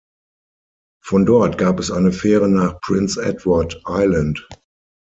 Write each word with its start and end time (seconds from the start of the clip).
Von 1.05 1.27
dort 1.27 1.59
gab 1.59 1.79
es 1.79 1.91
eine 1.91 2.11
Fähre 2.11 2.47
nach 2.49 2.81
Prince 2.81 3.23
Edward 3.23 3.83
Island. 3.87 4.47